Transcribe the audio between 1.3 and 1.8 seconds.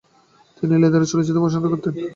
প্রশংসা